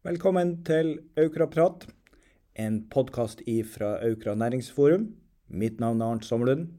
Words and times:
Velkommen 0.00 0.54
til 0.64 0.94
Aukraprat, 1.20 1.82
en 2.56 2.78
podkast 2.88 3.42
fra 3.68 3.98
Aukra 4.00 4.32
næringsforum. 4.32 5.02
Mitt 5.48 5.76
navn 5.78 6.00
er 6.00 6.06
Arnt 6.06 6.24
Sommerlund, 6.24 6.70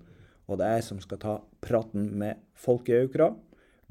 og 0.48 0.58
det 0.58 0.66
er 0.66 0.74
jeg 0.80 0.84
som 0.88 1.00
skal 1.00 1.20
ta 1.22 1.36
praten 1.62 2.18
med 2.18 2.42
folk 2.58 2.90
i 2.90 2.98
Aukra. 3.04 3.36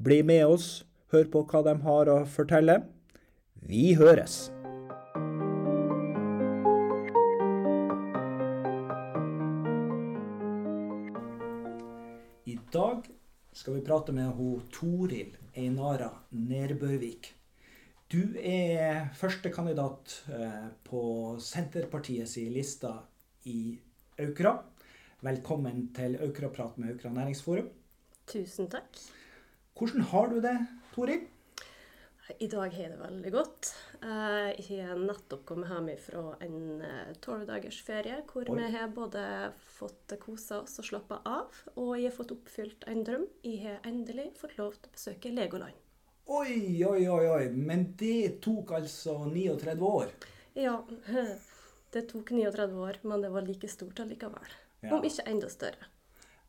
Bli 0.03 0.21
med 0.21 0.43
oss, 0.43 0.83
hør 1.13 1.31
på 1.31 1.45
hva 1.47 1.63
de 1.63 1.77
har 1.79 2.11
å 2.11 2.25
fortelle. 2.27 2.81
Vi 3.55 3.93
høres! 3.95 4.51
I 12.43 12.59
dag 12.75 13.07
skal 13.55 13.79
vi 13.79 13.87
prate 13.87 14.11
med 14.11 14.35
ho 14.35 14.57
Toril 14.75 15.37
Einara 15.55 16.17
Nerbøvik. 16.35 17.37
Du 18.11 18.33
er 18.35 19.05
førstekandidat 19.15 20.13
eh, 20.35 20.63
på 20.83 21.01
Senterpartiets 21.39 22.33
lista 22.51 22.89
i 23.47 23.77
Aukra. 24.19 24.51
Velkommen 25.23 25.85
til 25.95 26.17
Aukraprat 26.19 26.75
med 26.81 26.91
Aukra 26.91 27.13
næringsforum. 27.15 27.69
Tusen 28.27 28.67
takk. 28.73 28.99
Hvordan 29.79 30.03
har 30.11 30.27
du 30.27 30.41
det, 30.43 30.57
Toril? 30.91 31.21
I 32.35 32.49
dag 32.51 32.73
har 32.73 32.83
jeg 32.83 32.91
det 32.91 32.99
veldig 32.99 33.31
godt. 33.31 33.69
Eh, 34.03 34.49
Jeg 34.59 34.89
har 34.89 34.99
nettopp 34.99 35.45
kommet 35.47 35.71
hjem 35.71 35.87
fra 36.03 36.25
en 36.43 36.59
tolv 37.23 37.47
dagers 37.47 37.79
ferie, 37.87 38.17
hvor 38.27 38.43
Oi. 38.51 38.57
vi 38.59 38.73
har 38.75 38.91
både 38.91 39.23
fått 39.77 40.17
kosa 40.19 40.59
oss 40.65 40.75
og 40.83 40.89
slappa 40.89 41.21
av, 41.23 41.63
og 41.77 41.95
jeg 41.95 42.09
har 42.09 42.17
fått 42.19 42.35
oppfylt 42.35 42.83
en 42.91 43.05
drøm. 43.07 43.23
Jeg 43.47 43.63
har 43.69 43.79
endelig 43.87 44.33
fått 44.41 44.57
lov 44.59 44.75
til 44.81 44.91
å 44.91 44.99
besøke 44.99 45.31
Legoland. 45.31 45.80
Oi, 46.31 46.85
oi, 46.85 47.09
oi, 47.09 47.27
oi. 47.27 47.49
Men 47.51 47.89
det 47.99 48.39
tok 48.41 48.71
altså 48.77 49.17
39 49.25 49.81
år. 49.83 50.11
Ja, 50.53 50.77
det 51.93 52.05
tok 52.07 52.31
39 52.31 52.77
år, 52.79 52.99
men 53.01 53.25
det 53.25 53.31
var 53.33 53.43
like 53.43 53.67
stort 53.67 53.99
allikevel. 53.99 54.53
Ja. 54.79 54.93
Om 54.95 55.03
ikke 55.09 55.25
enda 55.27 55.49
større. 55.51 55.89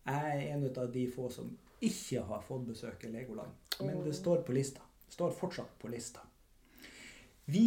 Jeg 0.06 0.36
er 0.36 0.44
en 0.54 0.68
av 0.70 0.86
de 0.94 1.02
få 1.10 1.26
som 1.30 1.50
ikke 1.82 2.22
har 2.28 2.46
fått 2.46 2.68
besøke 2.70 3.10
Legoland. 3.10 3.58
Men 3.80 4.04
det 4.06 4.14
står 4.14 4.46
på 4.46 4.54
lista. 4.54 4.86
Det 5.06 5.18
Står 5.18 5.34
fortsatt 5.34 5.74
på 5.82 5.90
lista. 5.90 6.22
Vi 7.50 7.66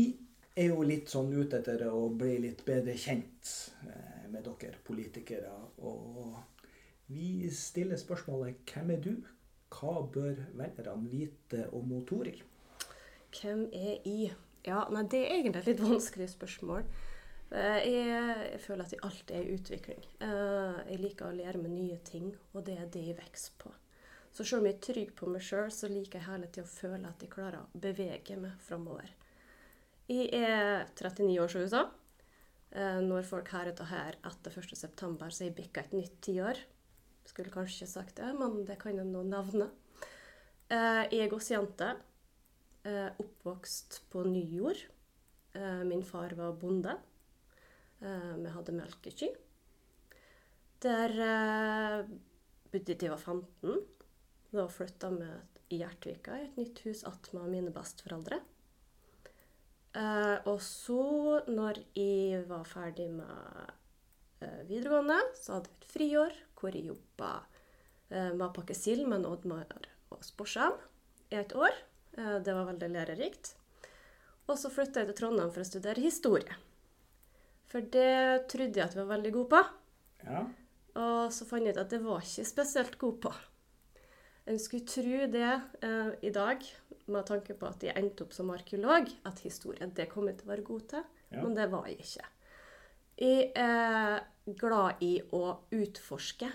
er 0.55 0.71
jo 0.71 0.87
litt 0.87 1.11
sånn 1.11 1.33
ute 1.35 1.59
etter 1.59 1.83
å 1.91 2.07
bli 2.15 2.37
litt 2.47 2.63
bedre 2.65 2.95
kjent 2.95 3.51
eh, 3.89 4.23
med 4.31 4.47
dere 4.47 4.79
politikere. 4.87 5.51
Og 5.83 6.39
vi 7.11 7.51
stiller 7.51 7.99
spørsmålet 7.99 8.63
hvem 8.71 8.95
er 8.95 9.03
du? 9.03 9.15
Hva 9.73 9.93
bør 10.13 10.37
velgerne 10.55 11.09
vite 11.11 11.65
om 11.75 11.91
Toril? 12.07 12.41
Hvem 13.35 13.65
er 13.73 13.97
jeg? 14.05 14.33
Ja, 14.65 14.85
nei, 14.89 15.03
Det 15.03 15.19
er 15.25 15.35
egentlig 15.35 15.61
et 15.61 15.67
litt 15.73 15.83
vanskelig 15.83 16.29
spørsmål. 16.31 16.85
Eh, 17.51 17.81
Jeg, 17.85 18.59
føler 18.59 18.83
at 18.85 18.91
jeg 18.93 19.01
alltid 19.03 19.35
er 19.35 19.41
i 19.49 19.55
utvikling. 19.57 20.05
Eh, 20.21 20.91
Jeg 20.91 20.99
liker 21.01 21.27
å 21.27 21.35
lære 21.35 21.61
meg 21.61 21.71
nye 21.71 21.97
ting, 22.03 22.31
og 22.53 22.63
det 22.65 22.77
er 22.79 22.85
det 22.87 23.03
jeg 23.07 23.17
vokser 23.17 23.51
på. 23.59 23.71
Så 24.33 24.43
selv 24.43 24.61
om 24.61 24.65
jeg 24.67 24.75
er 24.75 24.79
trygg 24.93 25.13
på 25.15 25.27
meg 25.31 25.41
sjøl, 25.41 25.69
så 25.71 25.87
liker 25.87 26.19
jeg 26.19 26.27
hele 26.27 26.47
tida 26.47 26.65
å 26.65 26.71
føle 26.71 27.07
at 27.07 27.21
jeg 27.21 27.29
klarer 27.31 27.61
å 27.61 27.79
bevege 27.79 28.35
meg 28.37 28.57
framover. 28.59 29.09
Jeg 30.09 30.29
er 30.33 30.85
39 30.95 31.39
år, 31.41 31.47
som 31.47 31.61
du 31.61 31.69
sa. 31.69 31.83
Eh, 32.71 32.99
Når 33.01 33.23
folk 33.23 33.47
her 33.49 33.69
ute 33.71 33.85
her 33.85 34.15
etter 34.23 34.51
1.9., 34.51 35.29
så 35.31 35.43
jeg 35.45 35.55
bikka 35.55 35.81
et 35.85 35.93
nytt 35.93 36.17
tiår. 36.21 36.57
Skulle 37.25 37.51
kanskje 37.53 37.83
ikke 37.83 37.91
sagt 37.91 38.19
det, 38.19 38.33
men 38.37 38.61
det 38.67 38.77
kan 38.81 38.97
jeg 38.99 39.07
nå 39.09 39.23
nevne. 39.27 39.71
Eh, 40.69 41.03
Jeg 41.11 41.27
er 41.27 41.33
også 41.33 41.95
Eh, 42.85 43.09
oppvokst 43.17 44.03
på 44.13 44.21
Nyjord. 44.29 44.77
Eh, 45.57 45.83
min 45.89 46.03
far 46.03 46.35
var 46.37 46.53
bonde. 46.53 46.93
Vi 47.99 48.49
hadde 48.51 48.73
melkeky. 48.75 49.29
Der 50.83 51.09
bodde 52.69 52.91
jeg 52.91 52.99
til 52.99 53.07
jeg 53.07 53.13
var 53.15 53.17
15. 53.17 53.79
Da 54.51 54.67
flytta 54.69 55.09
vi 55.15 55.29
i 55.73 55.79
Gjertvika, 55.79 56.35
i 56.37 56.43
et 56.45 56.57
nytt 56.59 56.83
hus 56.85 57.01
attmed 57.07 57.49
mine 57.49 57.71
besteforeldre. 57.73 58.41
Og 60.45 60.61
så, 60.61 61.01
når 61.47 61.81
jeg 61.95 62.43
var 62.51 62.67
ferdig 62.69 63.09
med 63.15 63.73
videregående, 64.67 65.17
så 65.39 65.57
hadde 65.57 65.71
vi 65.71 65.79
et 65.79 65.89
friår 65.95 66.44
hvor 66.59 66.73
jeg 66.75 66.87
jobba 66.89 67.33
med 68.09 68.41
å 68.45 68.53
pakke 68.53 68.75
sild 68.77 69.07
med 69.09 69.25
Oddmar 69.25 69.65
og 70.13 70.21
Sporsem 70.23 70.75
i 71.33 71.39
et 71.39 71.55
år. 71.57 71.73
Eh, 72.17 72.39
Det 72.39 72.53
var 72.53 72.67
veldig 72.69 72.89
lærerikt. 72.93 73.55
Og 74.47 74.57
så 74.61 74.69
flytta 74.69 75.01
jeg 75.01 75.09
til 75.09 75.17
Trondheim 75.23 75.51
for 75.51 75.63
å 75.63 75.67
studere 75.67 76.03
historie. 76.03 76.55
For 77.65 77.81
det 77.81 78.45
trodde 78.51 78.77
jeg 78.77 78.85
at 78.85 78.93
jeg 78.93 79.01
var 79.01 79.17
veldig 79.17 79.31
god 79.33 79.49
på. 79.49 79.61
Ja. 80.27 80.43
Og 81.01 81.33
så 81.33 81.47
fant 81.49 81.65
jeg 81.65 81.73
ut 81.75 81.81
at 81.81 81.89
det 81.89 82.01
var 82.03 82.21
ikke 82.21 82.45
spesielt 82.45 82.97
god 83.01 83.17
på. 83.25 83.33
En 84.45 84.59
skulle 84.61 84.85
tro 84.85 85.25
det 85.33 85.49
eh, 85.81 86.11
i 86.21 86.29
dag, 86.29 86.61
med 87.09 87.25
tanke 87.25 87.55
på 87.57 87.67
at 87.67 87.81
jeg 87.83 87.97
endte 87.97 88.23
opp 88.23 88.33
som 88.33 88.53
arkeolog, 88.53 89.09
at 89.25 89.41
historie 89.45 89.89
det 89.97 90.07
kom 90.11 90.29
jeg 90.29 90.37
til 90.39 90.47
å 90.47 90.53
være 90.53 90.65
god 90.69 90.87
til. 90.93 91.03
Ja. 91.31 91.41
Men 91.41 91.57
det 91.57 91.67
var 91.73 91.89
jeg 91.89 91.97
ikke. 92.05 92.29
Jeg 93.15 93.51
er 93.55 94.25
glad 94.59 95.03
i 95.05 95.17
å 95.33 95.43
utforske. 95.75 96.49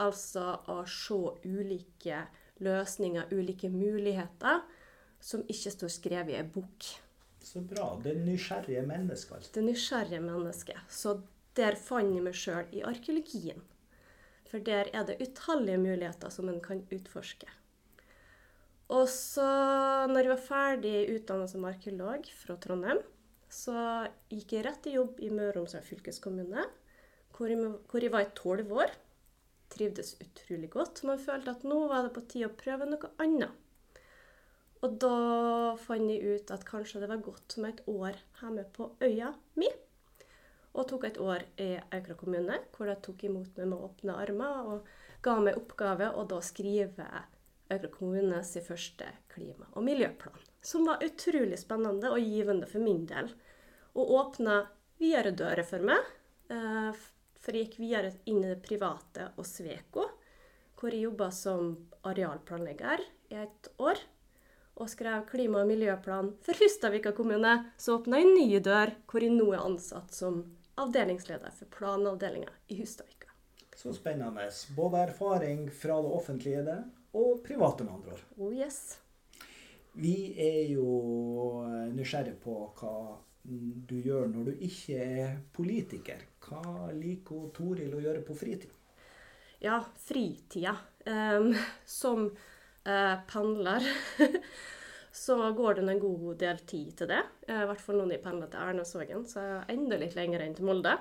Altså 0.00 0.44
å 0.70 0.82
se 0.88 1.18
ulike 1.44 2.22
løsninger, 2.64 3.32
ulike 3.34 3.68
muligheter, 3.70 4.62
som 5.20 5.42
ikke 5.50 5.72
står 5.74 5.92
skrevet 5.92 6.32
i 6.32 6.38
ei 6.38 6.46
bok. 6.46 6.86
Så 7.42 7.60
bra. 7.60 7.90
Det 8.02 8.14
nysgjerrige 8.22 8.84
mennesket. 8.86 9.36
altså. 9.36 9.52
Det 9.54 9.64
nysgjerrige 9.66 10.22
mennesket. 10.22 10.80
Så 10.90 11.18
der 11.58 11.78
fant 11.80 12.14
jeg 12.14 12.24
meg 12.24 12.38
sjøl 12.38 12.70
i 12.72 12.84
arkeologien. 12.86 13.62
For 14.48 14.64
der 14.64 14.88
er 14.94 15.04
det 15.04 15.18
utallige 15.20 15.80
muligheter 15.82 16.32
som 16.32 16.48
en 16.48 16.60
kan 16.64 16.84
utforske. 16.94 17.50
Og 18.88 19.04
så, 19.12 19.44
når 20.08 20.22
jeg 20.22 20.32
var 20.32 20.44
ferdig 20.46 20.96
utdannet 21.12 21.52
som 21.52 21.66
arkeolog 21.68 22.28
fra 22.38 22.56
Trondheim, 22.56 23.02
så 23.48 23.74
gikk 24.28 24.54
jeg 24.54 24.64
rett 24.66 24.82
til 24.84 24.98
jobb 24.98 25.20
i 25.24 25.30
Møre 25.32 25.54
og 25.54 25.62
Romsdal 25.62 25.84
fylkeskommune, 25.86 26.64
hvor 27.38 27.52
jeg, 27.52 28.12
var 28.12 28.26
i 28.26 28.32
tolv 28.36 28.72
år. 28.76 28.92
Trivdes 29.72 30.14
utrolig 30.20 30.70
godt, 30.72 31.02
men 31.06 31.20
følte 31.20 31.54
at 31.54 31.64
nå 31.68 31.80
var 31.90 32.06
det 32.06 32.14
på 32.16 32.24
tide 32.28 32.48
å 32.48 32.56
prøve 32.58 32.88
noe 32.88 33.10
annet. 33.22 33.52
Og 34.84 34.94
da 35.02 35.14
fant 35.82 36.10
jeg 36.12 36.38
ut 36.38 36.52
at 36.54 36.64
kanskje 36.66 37.02
det 37.02 37.10
var 37.10 37.22
godt 37.24 37.56
med 37.58 37.74
et 37.74 37.88
år 37.90 38.18
hjemme 38.40 38.64
på 38.76 38.92
øya 39.02 39.32
mi. 39.58 39.70
Og 40.78 40.86
tok 40.90 41.08
et 41.08 41.18
år 41.18 41.42
i 41.58 41.72
Aukra 41.80 42.14
kommune, 42.18 42.60
hvor 42.76 42.86
de 42.86 42.94
tok 43.02 43.24
imot 43.26 43.56
meg 43.58 43.72
med 43.72 43.88
åpne 43.88 44.18
armer 44.22 44.70
og 44.74 44.92
ga 45.24 45.34
meg 45.42 45.58
oppgave 45.58 46.12
å 46.14 46.26
da 46.30 46.38
skrive 46.44 47.08
Aukra 47.72 47.90
kommunes 47.96 48.54
første 48.68 49.10
klima- 49.32 49.72
og 49.74 49.82
miljøplan. 49.88 50.47
Som 50.62 50.86
var 50.86 51.02
utrolig 51.04 51.58
spennende 51.58 52.10
og 52.10 52.18
givende 52.20 52.66
for 52.66 52.82
min 52.82 53.04
del. 53.06 53.30
Og 53.94 54.10
åpna 54.18 54.60
videre 54.98 55.32
dører 55.32 55.64
for 55.64 55.78
meg. 55.80 55.98
eh, 56.50 56.92
For 57.38 57.54
jeg 57.54 57.68
gikk 57.68 57.78
videre 57.78 58.12
inn 58.26 58.42
i 58.42 58.48
det 58.48 58.62
private 58.62 59.30
og 59.38 59.46
Sveko, 59.46 60.04
hvor 60.78 60.90
jeg 60.92 61.06
jobba 61.06 61.30
som 61.30 61.76
arealplanlegger 62.04 63.00
i 63.30 63.34
et 63.34 63.68
år 63.78 63.96
og 64.76 64.88
skrev 64.90 65.24
klima- 65.26 65.62
og 65.62 65.68
miljøplan 65.70 66.32
for 66.42 66.54
Hustadvika 66.54 67.12
kommune, 67.12 67.72
så 67.78 67.98
åpna 67.98 68.18
jeg 68.18 68.26
en 68.26 68.34
ny 68.34 68.60
dør, 68.60 68.92
hvor 69.06 69.22
jeg 69.22 69.30
nå 69.34 69.52
er 69.54 69.64
ansatt 69.64 70.12
som 70.14 70.44
avdelingsleder 70.78 71.50
for 71.52 71.66
planavdelinga 71.66 72.52
i 72.68 72.78
Hustadvika. 72.80 73.30
Så 73.76 73.94
spennende. 73.94 74.50
Både 74.76 74.98
erfaring 75.08 75.70
fra 75.70 76.02
det 76.02 76.12
offentlige 76.12 76.64
det, 76.66 76.78
og 77.14 77.42
private, 77.44 77.84
med 77.84 77.92
andre 77.94 78.12
ord. 78.12 78.24
Oh 78.38 78.52
yes. 78.54 78.98
Vi 79.98 80.16
er 80.38 80.68
jo 80.70 80.86
nysgjerrig 81.90 82.36
på 82.42 82.54
hva 82.78 82.98
du 83.88 83.96
gjør 83.98 84.28
når 84.30 84.50
du 84.50 84.64
ikke 84.68 84.98
er 85.02 85.38
politiker. 85.54 86.22
Hva 86.44 86.90
liker 86.94 87.48
Toril 87.56 87.96
å 87.96 88.02
gjøre 88.04 88.22
på 88.26 88.36
fritid? 88.38 88.70
Ja, 89.58 89.80
fritida. 89.98 90.76
Um, 91.08 91.50
som 91.88 92.28
uh, 92.28 93.16
pendler 93.30 93.86
så 95.24 95.38
går 95.56 95.80
det 95.80 95.86
en 95.88 96.02
god 96.02 96.38
del 96.44 96.62
tid 96.68 96.94
til 97.00 97.10
det. 97.10 97.22
Eh, 97.48 97.62
I 97.64 97.68
hvert 97.70 97.82
fall 97.82 97.98
når 97.98 98.14
jeg 98.14 98.24
pendler 98.26 98.50
til 98.52 98.62
Ernasvågen, 98.62 99.26
så 99.26 99.40
er 99.42 99.50
jeg 99.50 99.78
enda 99.78 99.98
litt 99.98 100.14
lenger 100.18 100.44
enn 100.44 100.54
til 100.54 100.68
Molde. 100.68 100.94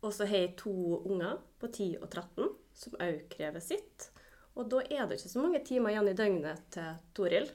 Og 0.00 0.12
så 0.14 0.28
har 0.30 0.46
jeg 0.46 0.56
to 0.60 0.74
unger 1.02 1.42
på 1.60 1.68
10 1.68 1.90
og 2.00 2.08
13 2.08 2.52
som 2.74 2.96
òg 3.04 3.24
krever 3.32 3.62
sitt. 3.64 4.08
Og 4.54 4.68
da 4.70 4.82
er 4.86 5.08
det 5.08 5.18
ikke 5.18 5.32
så 5.32 5.42
mange 5.42 5.60
timer 5.66 5.94
igjen 5.94 6.10
i 6.12 6.16
døgnet 6.18 6.66
til 6.74 6.98
Toril. 7.16 7.48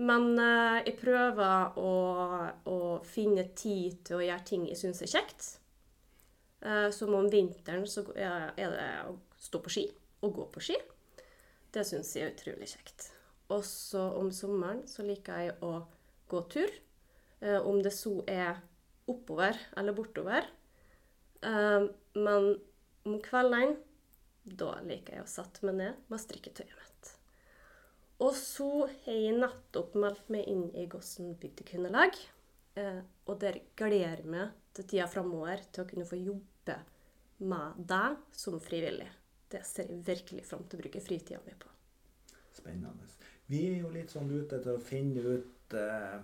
Men 0.00 0.34
eh, 0.38 0.80
jeg 0.86 0.98
prøver 1.00 1.78
å, 1.80 1.92
å 2.70 2.76
finne 3.08 3.48
tid 3.58 4.02
til 4.06 4.20
å 4.20 4.24
gjøre 4.24 4.46
ting 4.46 4.66
jeg 4.68 4.78
syns 4.80 5.02
er 5.04 5.10
kjekt. 5.14 5.48
Eh, 6.60 6.88
som 6.92 7.14
om 7.16 7.28
vinteren 7.32 7.86
så 7.88 8.04
er 8.14 8.52
det 8.76 8.88
å 9.08 9.16
stå 9.40 9.62
på 9.64 9.72
ski 9.72 9.86
og 10.20 10.34
gå 10.36 10.46
på 10.52 10.62
ski. 10.68 10.76
Det 11.72 11.86
syns 11.86 12.12
jeg 12.16 12.26
er 12.28 12.34
utrolig 12.34 12.68
kjekt. 12.72 13.08
Også 13.50 14.02
om 14.20 14.30
sommeren 14.34 14.84
så 14.90 15.02
liker 15.06 15.44
jeg 15.46 15.56
å 15.66 15.72
gå 16.30 16.42
tur. 16.52 16.70
eh, 17.40 17.56
om 17.66 17.80
det 17.82 17.92
så 17.96 18.20
er 18.28 18.60
oppover 19.08 19.56
eller 19.76 19.96
bortover. 19.96 20.44
Eh, 21.42 21.86
men 22.14 22.50
om 23.08 23.16
kveldene, 23.24 23.78
da 24.44 24.74
liker 24.84 25.18
jeg 25.18 25.24
å 25.24 25.30
sette 25.30 25.64
meg 25.66 25.78
ned 25.80 26.04
med 26.10 26.22
strikketøyet 26.22 26.76
mitt. 26.76 27.12
Og 28.20 28.34
så 28.36 28.68
har 28.84 29.16
jeg 29.16 29.38
nettopp 29.38 29.96
meldt 30.00 30.28
meg 30.32 30.48
inn 30.50 30.66
i 30.76 30.84
Gossen 30.92 31.32
bygdekvinnelag. 31.40 32.18
Eh, 32.80 33.00
og 33.26 33.40
der 33.40 33.62
gleder 33.78 34.20
jeg 34.20 34.28
meg 34.30 34.52
til 34.76 34.86
tida 34.92 35.06
framover 35.10 35.62
til 35.72 35.84
å 35.84 35.88
kunne 35.88 36.08
få 36.08 36.18
jobbe 36.20 36.76
med 37.40 37.80
deg 37.88 38.20
som 38.36 38.60
frivillig. 38.62 39.08
Det 39.50 39.62
ser 39.66 39.88
jeg 39.90 40.04
virkelig 40.06 40.44
fram 40.46 40.66
til 40.68 40.78
å 40.78 40.82
bruke 40.84 41.02
fritida 41.02 41.40
mi 41.46 41.56
på. 41.58 41.72
Spennende. 42.54 43.08
Vi 43.50 43.64
er 43.72 43.80
jo 43.80 43.90
litt 43.90 44.12
sånn 44.12 44.30
ute 44.30 44.60
etter 44.60 44.76
å 44.76 44.84
finne 44.84 45.24
ut 45.24 45.74
eh, 45.74 46.20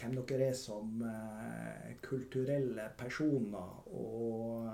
hvem 0.00 0.16
dere 0.26 0.48
er 0.50 0.56
som 0.58 1.04
eh, 1.06 1.92
kulturelle 2.02 2.88
personer. 2.98 3.84
Og 3.92 4.72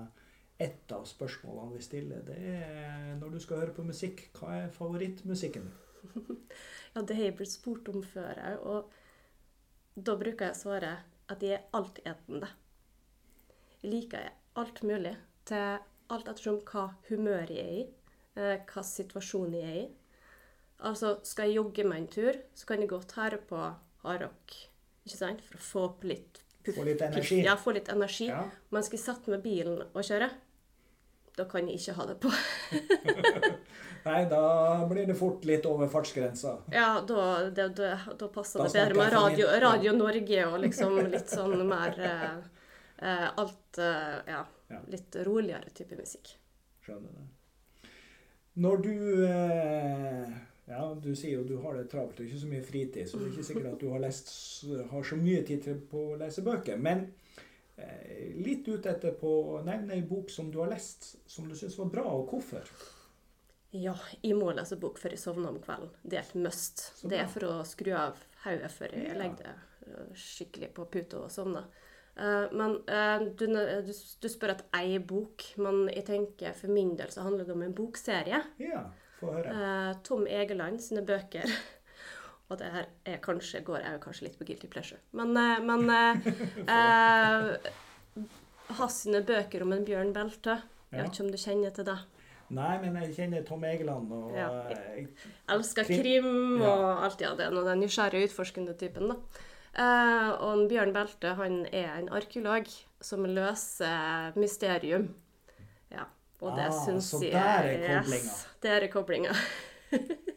et 0.58 0.92
av 0.94 1.04
spørsmålene 1.06 1.76
vi 1.76 1.84
stiller, 1.84 2.22
det 2.26 2.38
er 2.50 3.12
når 3.20 3.36
du 3.36 3.42
skal 3.42 3.62
høre 3.62 3.74
på 3.76 3.84
musikk, 3.86 4.24
hva 4.38 4.56
er 4.64 4.72
favorittmusikken? 4.74 5.68
ja, 6.94 7.02
det 7.02 7.14
har 7.14 7.28
jeg 7.28 7.36
blitt 7.38 7.52
spurt 7.54 7.90
om 7.92 8.02
før 8.02 8.40
òg, 8.42 8.64
og 8.72 10.02
da 10.08 10.16
bruker 10.18 10.48
jeg 10.48 10.56
å 10.56 10.58
svare 10.58 10.96
at 11.30 11.44
jeg 11.44 11.58
er 11.58 11.68
altetende. 11.78 12.48
Jeg 13.82 13.92
liker 13.92 14.32
alt 14.58 14.82
mulig, 14.86 15.14
til 15.46 15.78
alt 16.12 16.32
ettersom 16.32 16.58
hva 16.66 16.88
humør 17.08 17.52
jeg 17.52 17.62
er 17.62 17.78
i, 17.78 17.86
eh, 18.40 18.56
hva 18.66 18.84
situasjon 18.84 19.54
jeg 19.54 19.68
er 19.68 19.78
i. 19.84 19.86
Altså, 20.88 21.16
skal 21.26 21.48
jeg 21.48 21.58
jogge 21.58 21.86
meg 21.86 22.02
en 22.02 22.10
tur, 22.10 22.42
så 22.54 22.66
kan 22.66 22.82
jeg 22.82 22.90
godt 22.90 23.14
høre 23.18 23.38
på 23.50 23.62
hardrock, 24.04 24.58
ikke 25.06 25.18
sant, 25.18 25.42
for 25.46 25.58
å 25.58 25.64
få 25.68 25.86
opp 25.92 26.06
litt 26.06 26.42
puff. 26.62 26.76
Få 26.78 26.86
litt 26.86 27.02
energi. 27.02 27.40
Ja, 27.46 27.56
få 27.58 27.74
litt 27.74 27.88
energi. 27.92 28.28
Ja. 28.30 28.44
Men 28.70 28.86
skal 28.86 28.98
jeg 28.98 29.04
sette 29.06 29.32
meg 29.32 29.42
bilen 29.46 29.82
og 29.88 30.04
kjøre, 30.06 30.30
da 31.38 31.46
kan 31.48 31.68
jeg 31.70 31.78
ikke 31.78 31.94
ha 31.98 32.06
det 32.08 32.16
på. 32.22 32.32
Nei, 34.08 34.24
da 34.30 34.42
blir 34.90 35.06
det 35.06 35.16
fort 35.18 35.44
litt 35.48 35.66
over 35.68 35.88
fartsgrensa. 35.90 36.54
Ja, 36.72 37.00
da, 37.08 37.24
det, 37.50 37.68
da, 37.78 37.94
da 38.18 38.28
passer 38.32 38.62
Da 38.62 38.68
det 38.68 38.74
bedre 38.78 38.98
med 38.98 39.12
Radio, 39.12 39.48
Radio 39.60 39.94
Norge 39.96 40.44
og 40.48 40.58
liksom 40.64 40.98
litt 41.14 41.32
sånn 41.32 41.64
mer 41.68 41.98
eh, 41.98 42.36
eh, 43.04 43.26
Alt 43.28 43.80
eh, 43.82 44.20
ja, 44.32 44.44
litt 44.92 45.18
roligere 45.28 45.74
type 45.74 45.98
musikk. 45.98 46.36
Skjønner 46.86 47.18
det. 47.18 47.26
Når 48.58 48.84
du 48.86 48.94
eh, 49.28 50.36
Ja, 50.68 50.82
du 51.00 51.12
sier 51.16 51.38
jo 51.38 51.46
du 51.48 51.56
har 51.64 51.78
det 51.78 51.86
travelt 51.92 52.18
og 52.18 52.26
ikke 52.26 52.42
så 52.42 52.50
mye 52.50 52.64
fritid, 52.64 53.06
så 53.08 53.20
det 53.20 53.28
er 53.28 53.36
ikke 53.36 53.48
sikkert 53.50 53.70
at 53.72 53.80
du 53.82 53.88
har, 53.92 54.02
lest, 54.02 54.32
har 54.90 55.06
så 55.06 55.16
mye 55.20 55.44
tid 55.46 55.62
til 55.64 55.78
på 55.90 56.10
å 56.12 56.18
lese 56.20 56.44
bøker. 56.44 56.80
Men 56.80 57.06
litt 58.38 58.68
ute 58.68 58.90
etter 58.90 59.12
på 59.20 59.30
å 59.56 59.62
nevne 59.66 59.94
ei 59.94 60.02
bok 60.02 60.30
som 60.30 60.50
du 60.50 60.58
har 60.62 60.70
lest, 60.72 61.16
som 61.30 61.48
du 61.48 61.54
syns 61.58 61.78
var 61.78 61.90
bra, 61.92 62.04
og 62.18 62.32
hvorfor. 62.32 62.70
Ja, 63.76 63.92
jeg 64.24 64.34
må 64.38 64.48
lese 64.56 64.78
bok 64.80 64.96
før 64.98 65.12
jeg 65.14 65.20
sovner 65.20 65.50
om 65.52 65.58
kvelden. 65.60 65.90
Det 66.02 66.16
er 66.18 66.24
et 66.24 66.38
must. 66.40 66.86
Det 67.04 67.18
er 67.20 67.28
for 67.28 67.44
å 67.50 67.56
skru 67.68 67.92
av 67.98 68.16
hodet 68.46 68.70
før 68.72 68.94
jeg 68.96 69.10
Ja. 69.10 69.18
legger 69.20 69.44
det 69.44 69.56
eh, 69.92 70.14
skikkelig 70.16 70.70
på 70.74 70.86
puta 70.90 71.20
og 71.26 71.30
sovner. 71.30 71.66
Eh, 72.16 72.46
men 72.56 72.78
eh, 72.88 73.26
du, 73.36 73.44
du, 73.46 73.92
du 74.22 74.28
spør 74.32 74.54
etter 74.54 74.66
ei 74.80 74.96
bok, 74.98 75.44
men 75.60 75.84
jeg 75.92 76.06
tenker 76.08 76.56
for 76.56 76.72
min 76.72 76.94
del 76.96 77.12
så 77.12 77.26
handler 77.28 77.44
det 77.44 77.54
om 77.54 77.62
en 77.66 77.76
bokserie. 77.76 78.40
Ja, 78.58 78.86
få 79.20 79.34
høre. 79.36 79.52
Eh, 79.52 79.92
Tom 80.08 80.24
Egeland 80.26 80.80
sine 80.82 81.04
bøker. 81.06 81.44
Det 82.56 82.70
her 82.72 82.86
er 83.04 83.18
kanskje, 83.20 83.60
går 83.64 83.82
jeg 83.82 83.92
jo 83.92 83.98
kanskje 84.06 84.22
litt 84.24 84.38
på 84.38 84.44
guilty 84.48 84.66
pleasure. 84.72 84.98
Men, 85.12 85.36
eh, 85.36 85.58
men 85.60 85.90
eh, 86.68 87.56
eh, 88.70 88.86
sine 88.88 89.20
bøker 89.26 89.62
om 89.66 89.72
en 89.76 89.84
bjørn 89.84 90.12
Belte. 90.16 90.62
Jeg 90.90 91.02
vet 91.02 91.12
ikke 91.12 91.24
om 91.26 91.30
du 91.30 91.36
kjenner 91.36 91.74
til 91.76 91.84
det. 91.84 91.98
Nei, 92.56 92.78
men 92.80 92.94
jeg 93.02 93.12
kjenner 93.18 93.42
Tom 93.44 93.64
Egeland, 93.68 94.08
og 94.12 94.32
Ja. 94.32 94.46
Jeg 94.72 95.08
Elsker 95.52 95.84
Krim. 95.84 96.00
krim 96.00 96.62
og 96.62 96.80
Ja. 96.80 97.04
alt. 97.04 97.20
Ja, 97.20 97.34
det 97.36 97.44
er 97.46 97.50
den 97.50 97.80
nysgjerrige, 97.84 98.30
utforskende 98.30 98.74
typen, 98.80 99.08
da. 99.12 99.16
Eh, 99.78 100.30
og 100.40 100.68
Bjørn 100.70 100.94
Belte 100.94 101.34
han 101.36 101.66
er 101.66 101.98
en 101.98 102.08
arkeolog 102.08 102.66
som 103.02 103.24
løser 103.24 104.32
mysterium. 104.36 105.10
Ja, 105.92 106.04
og 106.40 106.56
det 106.56 106.64
Ah, 106.72 106.86
syns 106.86 107.10
så 107.12 107.20
der 107.20 107.36
er 107.36 108.00
koblinga. 108.00 108.24
Yes, 108.24 108.46
der 108.62 108.80
er 108.80 108.88
koblinga. 108.88 109.34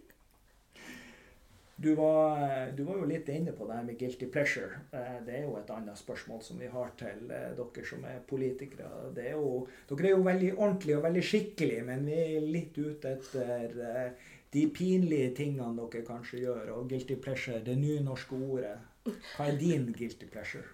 Du 1.82 1.96
var, 1.96 2.72
du 2.78 2.84
var 2.84 2.98
jo 3.00 3.06
litt 3.10 3.30
inne 3.34 3.56
på 3.58 3.66
det 3.66 3.74
her 3.74 3.86
med 3.88 3.98
guilty 3.98 4.28
pleasure. 4.30 4.84
Eh, 4.94 5.16
Det 5.26 5.34
er 5.34 5.46
jo 5.48 5.56
et 5.58 5.70
annet 5.74 5.98
spørsmål 5.98 6.42
som 6.46 6.60
vi 6.62 6.68
har 6.70 6.92
til 7.00 7.32
eh, 7.34 7.56
dere 7.58 7.86
som 7.90 8.04
er 8.06 8.20
politikere. 8.30 8.90
Er 9.18 9.32
jo, 9.32 9.64
dere 9.90 10.12
er 10.12 10.14
jo 10.14 10.28
veldig 10.28 10.52
ordentlige 10.58 11.00
og 11.00 11.08
veldig 11.08 11.24
skikkelige, 11.26 11.86
men 11.88 12.04
vi 12.06 12.20
er 12.20 12.46
litt 12.46 12.78
ute 12.78 13.16
etter 13.16 13.74
eh, 13.88 14.28
de 14.54 14.66
pinlige 14.76 15.32
tingene 15.40 15.74
dere 15.80 16.04
kanskje 16.06 16.44
gjør. 16.44 16.70
Og 16.76 16.92
guilty 16.92 17.18
pleasure, 17.24 17.64
det 17.66 17.78
nynorske 17.80 18.38
ordet. 18.38 18.76
Hva 19.08 19.48
er 19.48 19.58
din 19.58 19.88
guilty 19.98 20.28
pleasure? 20.30 20.68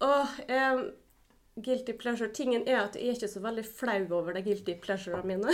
Oh, 0.00 0.32
um, 0.48 0.86
guilty 1.60 1.92
pleasure 1.92 2.32
Tingen 2.32 2.64
er 2.64 2.86
at 2.86 2.96
jeg 2.96 3.10
er 3.10 3.20
ikke 3.20 3.28
så 3.28 3.44
veldig 3.44 3.66
flau 3.68 4.00
over 4.22 4.32
de 4.32 4.44
guilty 4.48 4.78
pleasurene 4.80 5.28
mine. 5.28 5.52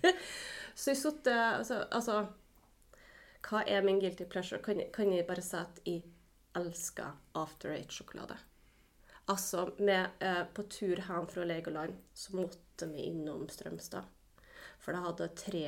så 0.80 0.94
jeg 0.94 1.02
satt 1.02 1.28
altså, 1.28 1.82
altså 1.92 2.22
Hva 3.44 3.62
er 3.68 3.84
min 3.84 4.00
guilty 4.00 4.24
pleasure? 4.24 4.62
Kan, 4.62 4.80
kan 4.92 5.12
jeg 5.12 5.26
bare 5.28 5.44
si 5.44 5.56
at 5.58 5.80
jeg 5.84 6.02
elsker 6.56 7.16
After 7.36 7.74
Eight-sjokolade? 7.74 8.38
Altså, 9.28 9.70
med, 9.78 10.16
eh, 10.20 10.44
på 10.54 10.62
tur 10.62 11.00
hjem 11.00 11.26
fra 11.28 11.44
Legoland 11.44 11.96
så 12.12 12.36
måtte 12.36 12.88
vi 12.92 13.08
innom 13.08 13.48
Strømstad. 13.48 14.04
For 14.78 14.92
de 14.92 15.00
hadde 15.04 15.28
tre 15.36 15.64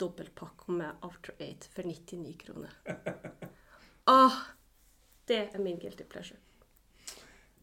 dobbeltpakker 0.00 0.72
med 0.72 1.04
After 1.04 1.34
Eight 1.38 1.64
for 1.72 1.82
99 1.82 2.36
kroner. 2.44 2.72
Åh! 4.16 4.38
Det 5.26 5.48
er 5.54 5.58
min 5.58 5.78
guilty 5.78 6.04
pleasure. 6.04 6.38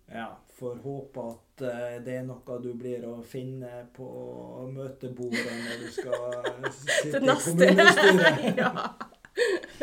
Ja, 0.06 0.38
får 0.50 0.76
håpe 0.76 1.22
at 1.30 1.62
eh, 1.62 1.96
det 2.04 2.18
er 2.20 2.26
noe 2.28 2.58
du 2.62 2.74
blir 2.78 3.06
å 3.08 3.16
finne 3.26 3.86
på 3.96 4.08
møtebordet 4.74 5.46
når 5.64 5.86
du 5.86 5.88
skal 5.96 6.26
sitte 6.82 7.08
i 7.08 7.22
kommunestyret. 7.22 8.58
ja. 8.62 8.74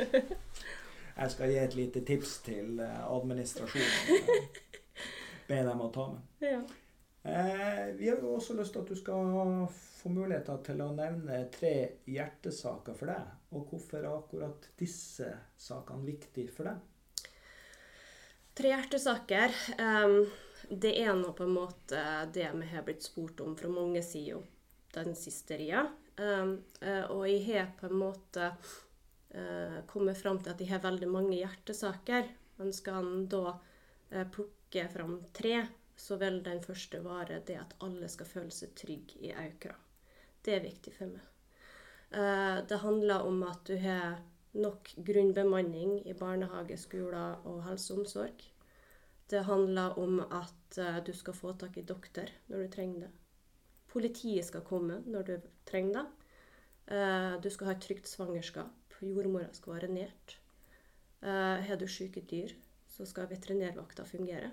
Jeg 1.20 1.32
skal 1.34 1.50
gi 1.52 1.58
et 1.60 1.74
lite 1.76 2.04
tips 2.06 2.38
til 2.46 2.80
eh, 2.80 3.00
administrasjonen. 3.12 4.46
Be 5.48 5.58
dem 5.66 5.82
å 5.84 5.90
ta 5.94 6.06
med. 6.12 6.46
ja. 6.46 6.60
Eh, 7.22 7.94
vi 7.98 8.08
har 8.08 8.16
jo 8.16 8.32
også 8.38 8.54
lyst 8.56 8.72
til 8.72 8.80
at 8.80 8.88
du 8.88 8.96
skal 8.96 9.66
få 10.00 10.12
muligheter 10.14 10.62
til 10.64 10.80
å 10.80 10.92
nevne 10.96 11.42
tre 11.52 11.74
hjertesaker 12.08 12.96
for 12.96 13.12
deg. 13.12 13.34
Og 13.52 13.66
hvorfor 13.68 14.00
er 14.00 14.08
akkurat 14.14 14.70
disse 14.80 15.28
sakene 15.60 16.06
viktige 16.06 16.54
for 16.54 16.70
deg? 16.70 17.26
Tre 18.56 18.72
hjertesaker. 18.72 19.52
Um, 19.76 20.22
det 20.70 20.94
er 21.02 21.12
nå 21.18 21.34
på 21.36 21.44
en 21.44 21.54
måte 21.58 22.00
det 22.32 22.48
vi 22.54 22.70
har 22.72 22.86
blitt 22.86 23.04
spurt 23.04 23.40
om 23.44 23.56
fra 23.58 23.68
mange 23.72 24.02
sider 24.06 24.40
den 24.94 25.12
siste 25.18 25.58
tida. 25.58 25.86
Em, 26.20 26.56
eh, 26.80 27.04
og 27.10 27.26
jeg 27.28 27.44
har 27.48 27.70
på 27.78 27.88
en 27.88 28.00
måte 28.00 28.50
eh, 29.34 29.80
kommer 29.86 30.14
fram 30.14 30.40
til 30.42 30.52
at 30.52 30.60
de 30.60 30.68
har 30.70 30.82
veldig 30.84 31.08
mange 31.10 31.36
hjertesaker. 31.38 32.30
Men 32.60 32.72
skal 32.76 33.04
en 33.04 33.28
da 33.32 33.56
eh, 34.10 34.26
plukke 34.28 34.86
fram 34.92 35.18
tre, 35.36 35.62
så 35.96 36.16
vil 36.20 36.40
den 36.44 36.62
første 36.64 37.02
være 37.04 37.42
det 37.46 37.58
at 37.60 37.76
alle 37.84 38.08
skal 38.08 38.28
føle 38.28 38.54
seg 38.54 38.74
trygge 38.78 39.20
i 39.24 39.32
Aukra. 39.36 39.74
Det 40.40 40.56
er 40.56 40.64
viktig 40.64 40.92
for 40.96 41.12
meg. 41.12 41.26
Eh, 42.10 42.58
det 42.68 42.82
handler 42.82 43.26
om 43.28 43.42
at 43.46 43.64
du 43.68 43.76
har 43.78 44.20
nok 44.52 44.94
grunnbemanning 45.06 46.00
i 46.08 46.14
barnehage, 46.16 46.78
skoler 46.80 47.38
og 47.46 47.62
helse 47.68 47.94
og 47.94 48.02
omsorg. 48.02 48.46
Det 49.30 49.44
handler 49.46 49.98
om 49.98 50.20
at 50.20 50.78
eh, 50.78 50.98
du 51.06 51.12
skal 51.14 51.36
få 51.36 51.52
tak 51.58 51.76
i 51.78 51.86
doktor 51.86 52.32
når 52.48 52.64
du 52.64 52.72
trenger 52.74 53.06
det. 53.06 53.10
Politiet 53.90 54.46
skal 54.46 54.66
komme 54.66 55.02
når 55.06 55.28
du 55.28 55.36
trenger 55.66 56.00
det. 56.00 56.06
Eh, 56.96 57.40
du 57.42 57.50
skal 57.50 57.70
ha 57.70 57.76
et 57.76 57.84
trygt 57.84 58.10
svangerskap. 58.10 58.79
Jordmora 59.08 59.50
skal 59.56 59.78
være 59.78 59.92
nært. 59.92 60.36
Eh, 61.22 61.60
har 61.68 61.76
du 61.76 61.86
syke 61.88 62.22
dyr, 62.30 62.52
så 62.88 63.06
skal 63.08 63.28
veterinærvakta 63.30 64.04
fungere. 64.08 64.50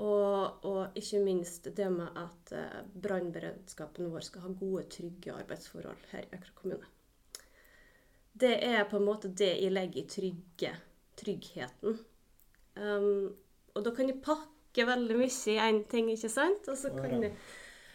Og, 0.00 0.64
og 0.64 0.96
ikke 0.96 1.20
minst 1.24 1.66
det 1.76 1.88
med 1.92 2.16
at 2.16 2.52
eh, 2.56 2.78
brannberedskapen 3.02 4.10
vår 4.12 4.24
skal 4.26 4.46
ha 4.46 4.52
gode, 4.60 4.86
trygge 4.92 5.34
arbeidsforhold 5.34 6.06
her 6.12 6.24
i 6.24 6.36
Økra 6.38 6.54
kommune. 6.54 6.88
Det 8.40 8.54
er 8.64 8.86
på 8.88 8.96
en 8.96 9.04
måte 9.04 9.32
det 9.36 9.50
jeg 9.58 9.74
legger 9.74 10.00
i 10.00 10.08
trygge, 10.08 10.70
tryggheten. 11.18 11.98
Um, 12.78 13.34
og 13.74 13.84
da 13.84 13.92
kan 13.92 14.08
jeg 14.08 14.22
pakke 14.24 14.86
veldig 14.86 15.16
mye 15.18 15.32
i 15.52 15.58
én 15.60 15.82
ting, 15.90 16.08
ikke 16.14 16.30
sant? 16.32 16.68
Og 16.70 16.78
så 16.78 16.92
kan 16.94 17.26
jeg, 17.26 17.34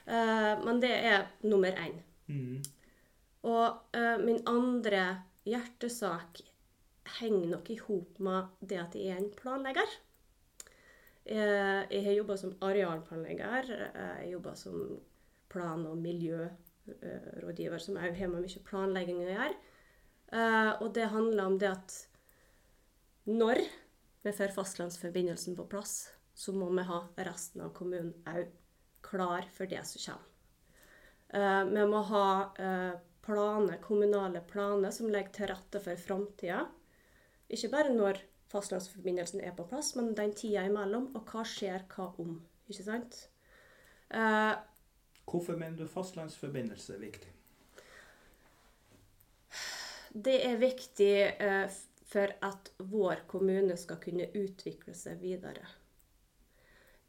uh, 0.06 0.60
men 0.68 0.82
det 0.84 0.92
er 0.92 1.26
nummer 1.48 1.72
én. 1.82 1.96
Mm. 2.28 2.60
Og 3.46 3.96
uh, 3.96 4.18
min 4.26 4.42
andre 4.50 5.04
hjertesak 5.46 6.42
henger 7.20 7.52
nok 7.52 7.70
i 7.70 7.78
hop 7.78 8.20
med 8.26 8.56
det 8.66 8.80
at 8.82 8.96
jeg 8.98 9.14
er 9.14 9.22
en 9.22 9.32
planlegger. 9.38 9.92
Jeg, 11.26 11.88
Jeg 11.92 12.04
har 12.06 12.18
jobba 12.18 12.38
som 12.38 12.56
arealplanlegger. 12.62 13.70
eh, 13.72 14.18
Jeg 14.24 14.32
jobba 14.32 14.56
som 14.56 15.00
plan- 15.50 15.86
og 15.86 15.98
miljørådgiver, 15.98 17.80
som 17.80 17.96
òg 17.98 18.18
har 18.18 18.28
med 18.28 18.42
mye 18.42 18.64
planlegging 18.66 19.22
å 19.24 19.30
gjøre. 19.30 19.56
Uh, 20.34 20.82
Og 20.84 20.94
det 20.94 21.08
handler 21.10 21.46
om 21.46 21.58
det 21.60 21.70
at 21.70 22.08
når 23.26 23.62
vi 24.24 24.32
får 24.32 24.54
fastlandsforbindelsen 24.54 25.56
på 25.56 25.68
plass, 25.70 26.12
så 26.34 26.52
må 26.54 26.70
vi 26.76 26.84
ha 26.84 27.08
resten 27.18 27.62
av 27.62 27.74
kommunen 27.74 28.14
òg 28.26 28.50
klar 29.02 29.46
for 29.54 29.66
det 29.66 29.86
som 29.86 30.02
kommer. 30.14 30.26
Uh, 31.34 31.64
Vi 31.74 31.86
må 31.90 32.02
ha 32.04 32.54
eh, 32.60 32.94
planer, 33.26 33.78
kommunale 33.84 34.42
planer 34.50 34.94
som 34.94 35.10
legger 35.12 35.34
til 35.36 35.52
rette 35.52 35.82
for 35.84 36.02
framtida. 36.02 36.66
Ikke 37.50 37.72
bare 37.74 37.94
når 37.94 38.22
fastlandsforbindelsen 38.54 39.42
er 39.44 39.56
på 39.58 39.66
plass, 39.70 39.94
men 39.98 40.14
den 40.18 40.34
tida 40.38 40.66
imellom. 40.70 41.12
Og 41.18 41.30
hva 41.32 41.46
skjer 41.48 41.86
hva 41.96 42.12
om? 42.22 42.38
Ikke 42.70 42.86
sant? 42.88 43.20
Eh, 44.10 44.54
Hvorfor 45.26 45.58
mener 45.58 45.78
du 45.78 45.90
fastlandsforbindelse 45.90 46.96
er 46.96 47.02
viktig? 47.02 47.32
Det 50.16 50.36
er 50.48 50.62
viktig 50.62 51.16
eh, 51.44 51.66
for 52.08 52.32
at 52.46 52.70
vår 52.78 53.26
kommune 53.28 53.76
skal 53.78 54.00
kunne 54.04 54.30
utvikle 54.38 54.94
seg 54.96 55.20
videre. 55.20 55.66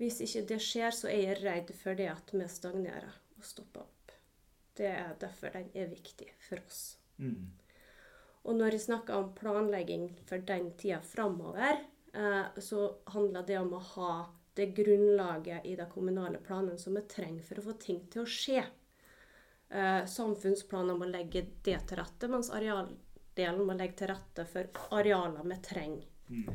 Hvis 0.01 0.19
ikke 0.25 0.43
det 0.51 0.59
skjer, 0.65 0.93
så 0.93 1.09
er 1.13 1.23
jeg 1.23 1.43
redd 1.45 1.71
for 1.79 1.97
det 1.97 2.09
at 2.13 2.33
vi 2.35 2.49
stagnerer 2.51 3.13
og 3.39 3.47
stopper 3.47 3.85
opp. 3.87 3.96
Det 4.77 4.89
er 4.93 5.15
derfor 5.21 5.55
den 5.55 5.71
er 5.75 5.93
viktig 5.93 6.29
for 6.49 6.61
oss. 6.61 6.99
Mm. 7.19 7.53
Og 8.47 8.55
når 8.55 8.77
jeg 8.77 8.87
snakker 8.87 9.19
om 9.19 9.33
planlegging 9.35 10.11
for 10.29 10.43
den 10.47 10.71
tida 10.79 11.01
framover, 11.03 11.81
eh, 12.13 12.61
så 12.63 12.91
handler 13.15 13.47
det 13.47 13.59
om 13.59 13.73
å 13.75 13.83
ha 13.95 14.11
det 14.57 14.71
grunnlaget 14.77 15.67
i 15.67 15.75
de 15.77 15.87
kommunale 15.91 16.39
planene 16.39 16.79
som 16.79 16.95
vi 16.97 17.03
trenger 17.11 17.43
for 17.45 17.61
å 17.61 17.67
få 17.67 17.75
ting 17.81 18.05
til 18.13 18.23
å 18.23 18.31
skje. 18.31 18.63
Eh, 19.69 20.05
samfunnsplaner 20.07 20.97
må 20.97 21.09
legge 21.11 21.43
det 21.67 21.81
til 21.89 21.99
rette, 21.99 22.31
mens 22.31 22.53
arealdelen 22.55 23.67
må 23.67 23.75
legge 23.77 23.99
til 24.01 24.13
rette 24.13 24.47
for 24.49 24.71
arealer 24.97 25.45
vi 25.45 25.61
trenger. 25.67 26.07
Mm. 26.31 26.49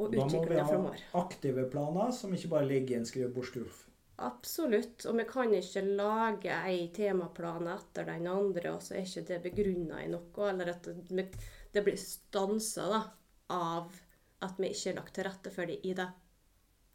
Og 0.00 0.14
Da 0.14 0.24
må 0.24 0.44
vi 0.48 0.56
ha 0.56 0.64
framover. 0.64 1.02
aktive 1.12 1.66
planer 1.70 2.10
som 2.16 2.32
ikke 2.32 2.48
bare 2.54 2.70
ligger 2.70 2.94
i 2.94 3.00
en 3.00 3.06
skrivebordskuff. 3.06 3.89
Absolutt. 4.20 5.06
Og 5.08 5.16
vi 5.16 5.24
kan 5.28 5.52
ikke 5.56 5.82
lage 5.96 6.56
ei 6.68 6.88
temaplan 6.94 7.70
etter 7.72 8.08
den 8.10 8.26
andre, 8.28 8.74
og 8.74 8.82
så 8.84 8.98
er 8.98 9.06
ikke 9.06 9.26
det 9.30 9.38
begrunna 9.46 10.02
i 10.04 10.10
noe. 10.12 10.48
Eller 10.50 10.74
at 10.74 10.88
det, 11.08 11.84
blir 11.84 11.96
stansa 12.00 13.04
av 13.50 14.00
at 14.44 14.60
vi 14.60 14.72
ikke 14.72 14.90
har 14.90 14.98
lagt 15.00 15.14
til 15.16 15.28
rette 15.28 15.52
for 15.54 15.70
det 15.70 15.80
i 15.88 15.94
det 15.96 16.08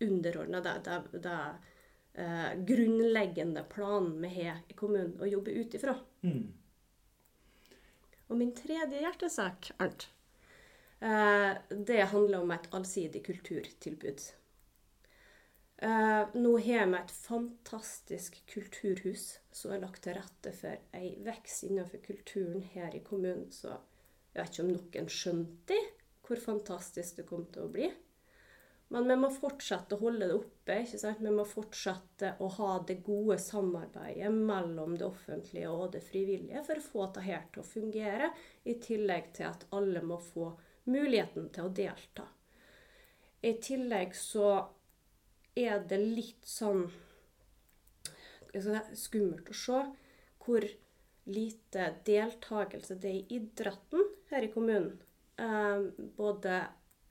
underordna, 0.05 0.61
det, 0.61 0.75
det, 0.85 1.21
det 1.23 1.39
eh, 2.21 2.53
grunnleggende 2.67 3.63
planen 3.63 4.21
vi 4.21 4.31
har 4.35 4.61
i 4.67 4.77
kommunen 4.77 5.17
å 5.21 5.29
jobbe 5.29 5.53
ut 5.55 5.77
ifra. 5.77 5.95
Mm. 6.25 6.45
Og 8.27 8.37
min 8.37 8.53
tredje 8.57 9.01
hjertesak, 9.01 9.71
Arnt, 9.77 10.09
eh, 10.99 11.51
det 11.69 12.01
handler 12.11 12.41
om 12.41 12.51
et 12.51 12.67
allsidig 12.75 13.23
kulturtilbud. 13.25 14.25
Eh, 15.85 16.27
nå 16.33 16.57
har 16.57 16.87
vi 16.87 16.97
et 16.97 17.11
fantastisk 17.11 18.37
kulturhus 18.49 19.25
som 19.53 19.73
er 19.75 19.83
lagt 19.83 20.01
til 20.05 20.15
rette 20.17 20.53
for 20.57 20.79
ei 20.97 21.11
vekst 21.21 21.67
innenfor 21.67 22.01
kulturen 22.07 22.63
her 22.73 22.95
i 22.95 23.03
kommunen. 23.05 23.51
Så 23.53 23.69
jeg 23.69 24.39
vet 24.39 24.55
ikke 24.55 24.63
om 24.63 24.71
noen 24.71 25.11
skjønte 25.13 25.77
hvor 26.25 26.41
fantastisk 26.41 27.19
det 27.19 27.27
kom 27.29 27.43
til 27.53 27.67
å 27.67 27.73
bli. 27.75 27.91
Men 28.95 29.11
vi 29.11 29.17
må 29.19 29.29
fortsette 29.33 29.97
å 29.97 30.01
holde 30.01 30.29
det 30.29 30.37
oppe. 30.39 30.79
ikke 30.81 31.01
sant? 31.03 31.21
Vi 31.21 31.33
må 31.33 31.45
fortsette 31.45 32.31
å 32.41 32.49
ha 32.57 32.71
det 32.87 32.99
gode 33.05 33.37
samarbeidet 33.41 34.31
mellom 34.33 34.95
det 34.97 35.05
offentlige 35.05 35.69
og 35.69 35.91
det 35.93 36.01
frivillige 36.07 36.63
for 36.65 36.81
å 36.81 36.85
få 36.87 37.05
dette 37.05 37.25
her 37.27 37.45
til 37.51 37.61
å 37.61 37.67
fungere, 37.67 38.31
i 38.63 38.77
tillegg 38.81 39.33
til 39.37 39.51
at 39.51 39.67
alle 39.75 40.01
må 40.01 40.17
få 40.31 40.49
muligheten 40.89 41.51
til 41.53 41.69
å 41.69 41.75
delta. 41.81 42.25
I 43.45 43.53
tillegg 43.61 44.17
så 44.17 44.49
er 45.55 45.83
det 45.87 45.99
litt 46.01 46.47
sånn 46.47 46.87
skummelt 48.95 49.49
å 49.51 49.55
se 49.59 49.79
hvor 50.45 50.65
lite 51.25 51.89
deltakelse 52.05 52.97
det 53.01 53.09
er 53.09 53.17
i 53.17 53.39
idretten 53.39 54.03
her 54.29 54.45
i 54.45 54.51
kommunen. 54.53 54.99
Eh, 55.37 55.87
både 56.17 56.59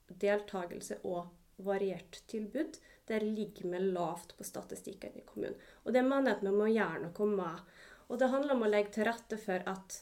deltakelse 0.09 1.01
og 1.03 1.33
variert 1.67 2.23
tilbud. 2.31 2.79
Der 3.07 3.21
ligger 3.21 3.69
vi 3.71 3.79
lavt 3.79 4.37
på 4.39 4.45
statistikken 4.45 5.19
i 5.19 5.27
kommunen. 5.27 5.59
Og 5.85 5.93
det 5.93 6.05
mener 6.07 6.31
jeg 6.31 6.39
at 6.39 6.47
vi 6.47 6.55
må 6.55 6.71
gjøre 6.71 7.03
noe 7.05 7.31
med. 7.35 7.65
Og 8.09 8.21
det 8.21 8.31
handler 8.33 8.57
om 8.57 8.65
å 8.65 8.71
legge 8.71 8.95
til 8.97 9.09
rette 9.09 9.41
for 9.41 9.67
at 9.71 9.99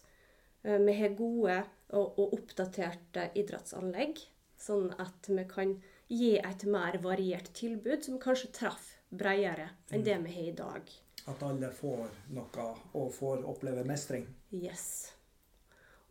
eh, 0.62 0.78
vi 0.78 0.98
har 1.00 1.16
gode 1.18 1.58
og, 1.92 2.18
og 2.18 2.36
oppdaterte 2.38 3.30
idrettsanlegg, 3.38 4.20
sånn 4.60 4.92
at 5.02 5.28
vi 5.28 5.44
kan 5.48 5.76
gi 6.12 6.34
et 6.38 6.64
mer 6.68 6.98
variert 7.02 7.52
tilbud 7.56 8.04
som 8.04 8.20
kanskje 8.20 8.52
traff 8.52 8.90
bredere 9.08 9.70
enn 9.92 10.04
det 10.04 10.18
vi 10.24 10.34
har 10.36 10.50
i 10.50 10.56
dag. 10.56 10.92
At 11.30 11.42
alle 11.46 11.70
får 11.74 12.06
noe 12.34 12.68
og 12.98 13.10
får 13.14 13.44
oppleve 13.48 13.84
mestring. 13.86 14.26
Yes. 14.50 15.12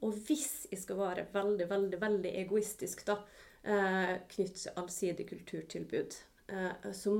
Og 0.01 0.15
hvis 0.25 0.65
jeg 0.71 0.81
skal 0.81 0.97
være 0.97 1.27
veldig, 1.33 1.67
veldig, 1.69 2.01
veldig 2.01 2.33
egoistisk, 2.41 3.03
da, 3.05 3.19
eh, 3.63 4.15
til 4.29 4.51
allsidig 4.75 5.27
kulturtilbud, 5.29 6.15
eh, 6.49 6.91
så 6.93 7.13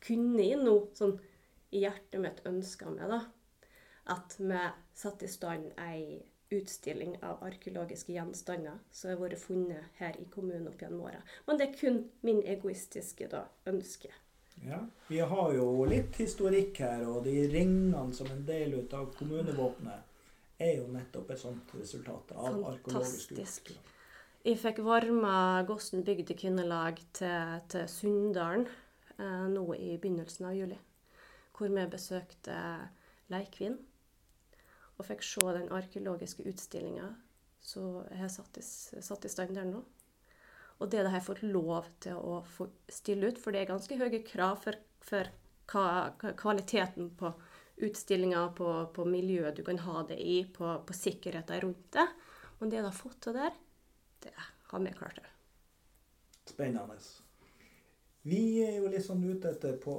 kunne 0.00 0.42
jeg 0.44 0.60
nå, 0.62 0.76
sånn 0.96 1.18
i 1.72 1.82
hjertet 1.84 2.20
mitt, 2.20 2.40
ønska 2.46 2.90
meg 2.90 3.10
da, 3.10 3.20
at 4.14 4.36
vi 4.38 4.62
satte 4.94 5.26
i 5.26 5.32
stand 5.32 5.72
ei 5.80 6.22
utstilling 6.54 7.16
av 7.22 7.42
arkeologiske 7.46 8.14
gjenstander 8.14 8.78
som 8.90 9.12
har 9.12 9.22
vært 9.22 9.42
funnet 9.42 9.96
her 10.00 10.16
i 10.20 10.26
kommunen 10.32 10.68
opp 10.70 10.82
gjennom 10.82 11.06
åra. 11.08 11.22
Men 11.46 11.60
det 11.60 11.68
er 11.68 11.78
kun 11.80 12.02
min 12.26 12.42
egoistiske 12.42 13.28
da, 13.32 13.46
ønske. 13.70 14.12
Ja. 14.62 14.78
Vi 15.08 15.18
har 15.20 15.54
jo 15.54 15.84
litt 15.88 16.16
historikk 16.20 16.78
her, 16.84 17.02
og 17.10 17.24
de 17.26 17.34
ringene 17.52 18.04
som 18.16 18.30
en 18.32 18.44
del 18.46 18.78
ut 18.78 18.94
av 18.96 19.10
kommunevåpenet 19.18 20.62
er 20.62 20.78
jo 20.78 20.86
nettopp 20.94 21.32
et 21.34 21.42
sånt 21.42 21.74
resultat 21.76 22.30
av 22.36 22.62
arkeologisk 22.70 23.34
Fantastisk. 23.34 23.74
Jeg 24.44 24.60
fikk 24.60 24.82
varma 24.84 25.64
Gossen 25.64 26.04
bygdekvinnelag 26.04 27.00
til, 27.16 27.60
til 27.72 27.86
Sunndalen 27.88 28.66
eh, 29.16 29.46
nå 29.48 29.64
i 29.72 29.94
begynnelsen 29.96 30.50
av 30.50 30.58
juli. 30.58 30.76
Hvor 31.56 31.72
vi 31.72 31.86
besøkte 31.88 32.58
Leikvin 33.32 33.78
og 34.98 35.06
fikk 35.08 35.24
se 35.26 35.44
den 35.56 35.70
arkeologiske 35.74 36.46
utstillinga 36.50 37.08
som 37.64 38.02
jeg 38.10 38.20
har 38.20 38.32
satt 38.32 38.58
i, 38.60 38.64
satt 38.64 39.24
i 39.24 39.32
stand 39.32 39.56
der 39.56 39.66
nå. 39.68 39.80
Og 40.82 40.90
det 40.90 41.04
har 41.06 41.16
jeg 41.16 41.26
fått 41.28 41.42
lov 41.46 41.88
til 42.02 42.18
å 42.18 42.42
stille 42.92 43.30
ut, 43.30 43.38
for 43.40 43.54
det 43.54 43.62
er 43.62 43.70
ganske 43.72 43.98
høye 43.98 44.20
krav 44.26 44.58
for, 44.64 44.78
for 45.04 45.30
hva, 45.70 46.12
kvaliteten 46.36 47.12
på 47.18 47.30
utstillinga, 47.84 48.48
på, 48.58 48.70
på 48.94 49.06
miljøet 49.08 49.56
du 49.56 49.64
kan 49.66 49.80
ha 49.86 50.02
det 50.08 50.18
i, 50.20 50.42
på, 50.44 50.76
på 50.86 50.96
sikkerheten 50.96 51.62
rundt 51.64 51.88
det. 51.96 52.06
Men 52.58 52.70
det 52.70 52.80
jeg 52.80 52.88
har 52.88 52.98
fått 52.98 53.20
til 53.24 53.38
der, 53.38 53.54
det 54.22 54.34
har 54.70 54.84
vi 54.84 54.92
klart 54.98 55.22
det. 55.22 55.30
Spennende. 56.50 56.98
Vi 58.24 58.44
er 58.64 58.78
jo 58.78 58.90
litt 58.92 59.04
sånn 59.06 59.24
ute 59.24 59.54
etter 59.54 59.78
på 59.80 59.98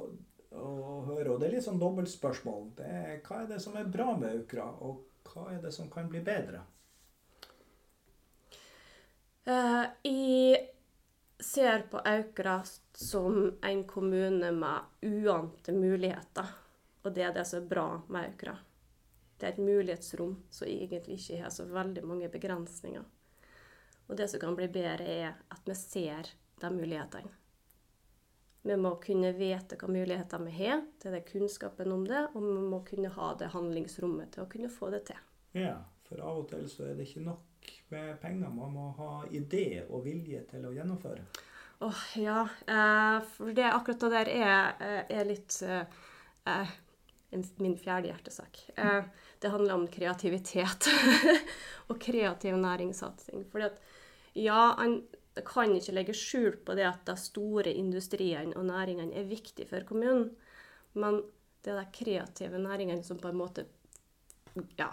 å 0.54 1.02
høre, 1.08 1.32
og 1.32 1.40
det 1.40 1.48
er 1.48 1.56
litt 1.56 1.66
sånn 1.66 1.80
dobbeltspørsmål. 1.80 2.70
Hva 2.76 3.42
er 3.42 3.50
det 3.50 3.60
som 3.62 3.76
er 3.78 3.90
bra 3.90 4.12
med 4.18 4.32
Aukra, 4.40 4.68
og 4.84 5.04
hva 5.32 5.50
er 5.54 5.60
det 5.64 5.72
som 5.74 5.90
kan 5.92 6.08
bli 6.10 6.22
bedre? 6.24 6.62
Uh, 9.46 9.86
jeg 10.02 10.62
ser 11.38 11.84
på 11.90 11.98
Aukra 11.98 12.60
som 12.92 13.52
en 13.62 13.84
kommune 13.84 14.52
med 14.52 15.06
uante 15.06 15.72
muligheter. 15.72 16.54
Og 17.02 17.14
det 17.14 17.22
er 17.22 17.34
det 17.36 17.44
som 17.46 17.62
er 17.62 17.68
bra 17.70 17.88
med 18.08 18.32
Aukra. 18.32 18.56
Det 19.36 19.46
er 19.46 19.52
et 19.52 19.62
mulighetsrom 19.62 20.32
som 20.50 20.66
egentlig 20.66 21.20
ikke 21.20 21.42
har 21.44 21.52
så 21.54 21.66
veldig 21.68 22.02
mange 22.08 22.30
begrensninger. 22.32 23.04
Og 24.06 24.16
det 24.16 24.30
som 24.32 24.40
kan 24.40 24.56
bli 24.56 24.68
bedre, 24.72 25.06
er 25.06 25.34
at 25.52 25.66
vi 25.66 25.74
ser 25.78 26.30
de 26.60 26.70
mulighetene. 26.72 27.30
Vi 28.66 28.76
må 28.76 28.96
kunne 29.02 29.30
vite 29.36 29.76
hva 29.78 29.88
muligheter 29.88 30.42
vi 30.42 30.54
har, 30.58 30.80
til 30.98 31.14
det 31.14 31.20
er 31.20 31.28
kunnskapen 31.28 31.92
om 31.94 32.06
det, 32.08 32.24
og 32.34 32.42
vi 32.42 32.54
må 32.72 32.80
kunne 32.86 33.12
ha 33.14 33.28
det 33.38 33.52
handlingsrommet 33.52 34.32
til 34.34 34.42
å 34.42 34.48
kunne 34.50 34.70
få 34.72 34.90
det 34.94 35.04
til. 35.12 35.20
Ja, 35.54 35.76
for 36.08 36.22
av 36.22 36.40
og 36.40 36.48
til 36.50 36.64
så 36.70 36.88
er 36.88 36.96
det 36.98 37.06
ikke 37.06 37.22
nok 37.28 37.70
med 37.94 38.16
penger. 38.22 38.50
Man 38.54 38.74
må 38.74 38.88
ha 38.98 39.12
idé 39.30 39.84
og 39.86 40.02
vilje 40.06 40.42
til 40.50 40.66
å 40.66 40.72
gjennomføre. 40.74 41.22
Åh, 41.86 42.02
ja. 42.18 42.40
Eh, 42.66 43.20
for 43.36 43.54
det 43.54 43.68
akkurat 43.70 44.02
det 44.02 44.10
der 44.16 44.32
er, 44.34 44.74
eh, 44.80 45.18
er 45.20 45.28
litt 45.28 45.60
eh, 45.62 45.84
eh, 46.48 46.74
min 47.62 47.76
fjerde 47.78 48.10
hjertesak. 48.10 48.62
Eh, 48.74 49.02
det 49.38 49.52
handler 49.52 49.74
om 49.74 49.86
kreativitet 49.86 50.88
og 51.88 52.00
kreativ 52.00 52.56
næringssatsing. 52.56 53.46
Fordi 53.52 53.70
at 53.70 53.84
Ja, 54.36 54.74
han 55.36 55.44
kan 55.44 55.72
ikke 55.76 55.92
legge 55.92 56.16
skjul 56.16 56.54
på 56.64 56.74
det 56.78 56.86
at 56.88 57.02
de 57.08 57.16
store 57.20 57.72
industriene 57.76 58.56
og 58.56 58.68
næringene 58.70 59.16
er 59.20 59.28
viktige 59.28 59.68
for 59.68 59.84
kommunen. 59.88 60.30
Men 60.96 61.20
det 61.64 61.74
er 61.74 61.82
de 61.82 61.92
kreative 61.92 62.60
næringene 62.62 63.04
som 63.04 63.20
på 63.20 63.28
en 63.28 63.36
måte 63.36 63.66
ja, 64.78 64.88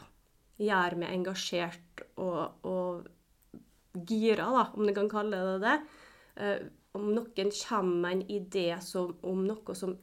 gjør 0.59 0.97
meg 0.99 1.13
engasjert 1.15 2.03
og, 2.19 2.65
og 2.67 4.01
gira, 4.09 4.49
da, 4.51 4.65
om 4.75 4.87
du 4.87 4.93
kan 4.95 5.11
kalle 5.11 5.39
det 5.53 5.59
det. 5.63 5.75
Eh, 6.43 6.65
om 6.97 7.07
noen 7.13 7.53
kommer 7.55 8.01
med 8.03 8.11
en 8.17 8.25
idé 8.35 8.67
som, 8.83 9.15
om 9.23 9.45
noe 9.47 9.75
som 9.77 9.95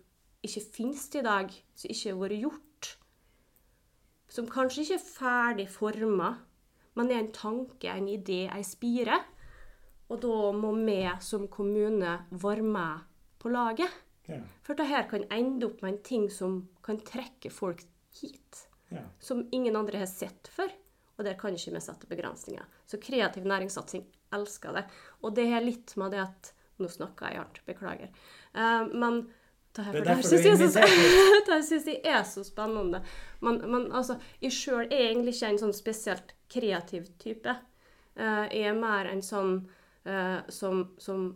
ikke 0.46 0.62
finnes 0.72 1.04
i 1.18 1.24
dag, 1.26 1.52
som 1.76 1.92
ikke 1.92 2.14
har 2.14 2.20
vært 2.22 2.40
gjort, 2.40 2.90
som 4.30 4.48
kanskje 4.48 4.86
ikke 4.86 4.96
er 4.96 5.04
ferdig 5.04 5.68
forma, 5.70 6.30
men 6.96 7.12
er 7.12 7.20
en 7.20 7.34
tanke, 7.34 7.90
en 7.90 8.08
idé, 8.10 8.46
ei 8.50 8.64
spire, 8.66 9.20
og 10.10 10.18
da 10.22 10.50
må 10.56 10.72
vi 10.74 11.00
som 11.22 11.46
kommune 11.48 12.16
være 12.30 12.66
med 12.66 13.06
på 13.38 13.52
laget. 13.54 13.90
Ja. 14.26 14.40
For 14.66 14.78
dette 14.78 15.04
kan 15.10 15.26
ende 15.30 15.68
opp 15.68 15.82
med 15.82 15.94
en 15.94 16.02
ting 16.06 16.28
som 16.30 16.60
kan 16.82 16.98
trekke 17.06 17.50
folk 17.54 17.82
hit. 18.20 18.66
Ja. 18.90 19.04
Som 19.22 19.46
ingen 19.54 19.76
andre 19.78 20.02
har 20.02 20.10
sett 20.10 20.50
før. 20.50 20.70
Og 21.18 21.26
der 21.26 21.36
kan 21.38 21.54
ikke 21.54 21.74
vi 21.76 21.82
sette 21.84 22.08
begrensninger. 22.10 22.64
Så 22.86 22.98
kreativ 23.02 23.44
næringssatsing 23.46 24.06
elsker 24.34 24.78
det. 24.78 24.86
Og 25.22 25.34
det 25.36 25.46
er 25.52 25.64
litt 25.64 25.94
med 26.00 26.16
det 26.16 26.24
at 26.28 26.56
Nå 26.80 26.88
snakka 26.88 27.28
jeg 27.28 27.36
hardt, 27.36 27.58
beklager. 27.66 28.08
Uh, 28.56 28.86
men 28.96 29.18
det 29.76 29.82
her, 29.84 29.98
det 30.00 30.14
syns 30.24 30.78
jeg, 31.90 31.98
er 32.08 32.22
så 32.24 32.40
spennende. 32.40 33.02
Men, 33.44 33.58
men 33.68 33.84
altså, 33.92 34.16
jeg 34.40 34.54
sjøl 34.56 34.86
er 34.86 35.10
egentlig 35.10 35.34
ikke 35.36 35.50
en 35.52 35.60
sånn 35.60 35.74
spesielt 35.76 36.32
kreativ 36.48 37.10
type. 37.20 37.52
Uh, 38.16 38.48
jeg 38.48 38.70
er 38.72 38.80
mer 38.80 39.10
en 39.12 39.20
sånn 39.20 39.52
som, 40.48 40.84
som 40.98 41.26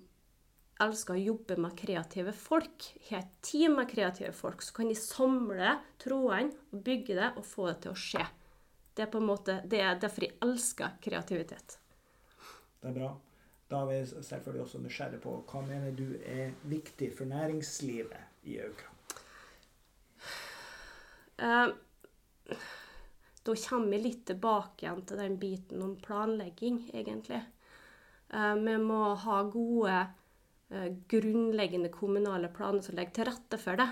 elsker 0.83 1.15
å 1.15 1.23
jobbe 1.23 1.57
med 1.61 1.77
kreative 1.79 2.33
folk. 2.37 2.89
Har 3.09 3.23
et 3.23 3.37
team 3.45 3.77
med 3.79 3.91
kreative 3.91 4.33
folk, 4.35 4.63
så 4.63 4.75
kan 4.79 4.91
de 4.91 4.97
samle 4.99 5.77
trådene, 6.03 6.55
og 6.73 6.83
bygge 6.87 7.19
det 7.19 7.31
og 7.37 7.47
få 7.47 7.69
det 7.71 7.77
til 7.85 7.95
å 7.95 8.01
skje. 8.07 8.25
Det 8.95 9.07
er 9.07 9.11
på 9.11 9.21
en 9.21 9.29
måte, 9.29 9.59
det 9.67 9.81
er 9.83 10.01
derfor 10.01 10.27
jeg 10.27 10.37
elsker 10.45 10.99
kreativitet. 11.03 11.79
Det 12.81 12.91
er 12.91 12.99
bra. 12.99 13.15
Da 13.71 13.81
er 13.81 13.89
vi 13.89 14.01
selvfølgelig 14.07 14.63
også 14.67 14.81
nysgjerrig 14.85 15.19
på 15.25 15.39
hva 15.49 15.63
mener 15.65 15.95
du 15.97 16.19
er 16.21 16.53
viktig 16.69 17.09
for 17.17 17.31
næringslivet 17.31 18.51
i 18.51 18.59
Aukra? 18.63 18.91
Uh, 21.41 21.73
da 23.45 23.55
kommer 23.65 23.97
vi 23.97 24.03
litt 24.05 24.23
tilbake 24.29 24.85
igjen 24.85 25.03
til 25.09 25.23
den 25.25 25.39
biten 25.41 25.83
om 25.83 25.97
planlegging, 26.01 26.85
egentlig. 26.93 27.41
Uh, 28.35 28.55
vi 28.59 28.77
må 28.83 29.01
ha 29.23 29.43
gode 29.47 29.99
Eh, 30.75 30.93
grunnleggende 31.09 31.89
kommunale 31.89 32.49
planer 32.49 32.81
som 32.83 32.97
legger 32.97 33.13
til 33.15 33.29
rette 33.29 33.59
for 33.63 33.79
det. 33.79 33.89